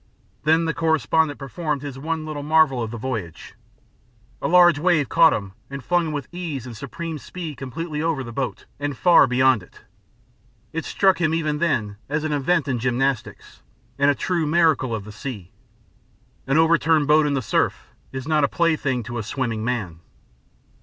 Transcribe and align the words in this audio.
Then 0.45 0.65
the 0.65 0.73
correspondent 0.73 1.37
performed 1.37 1.83
his 1.83 1.99
one 1.99 2.25
little 2.25 2.41
marvel 2.41 2.81
of 2.81 2.89
the 2.89 2.97
voyage. 2.97 3.53
A 4.41 4.47
large 4.47 4.79
wave 4.79 5.09
caught 5.09 5.31
him 5.31 5.53
and 5.69 5.83
flung 5.83 6.07
him 6.07 6.11
with 6.11 6.27
ease 6.31 6.65
and 6.65 6.75
supreme 6.75 7.19
speed 7.19 7.57
completely 7.57 8.01
over 8.01 8.23
the 8.23 8.31
boat 8.31 8.65
and 8.79 8.97
far 8.97 9.27
beyond 9.27 9.61
it. 9.61 9.81
It 10.73 10.85
struck 10.85 11.21
him 11.21 11.35
even 11.35 11.59
then 11.59 11.97
as 12.09 12.23
an 12.23 12.33
event 12.33 12.67
in 12.67 12.79
gymnastics, 12.79 13.61
and 13.99 14.09
a 14.09 14.15
true 14.15 14.47
miracle 14.47 14.95
of 14.95 15.03
the 15.05 15.11
sea. 15.11 15.51
An 16.47 16.57
over 16.57 16.79
turned 16.79 17.07
boat 17.07 17.27
in 17.27 17.35
the 17.35 17.41
surf 17.43 17.93
is 18.11 18.27
not 18.27 18.43
a 18.43 18.47
plaything 18.47 19.03
to 19.03 19.19
a 19.19 19.23
swimming 19.23 19.63
man. 19.63 19.99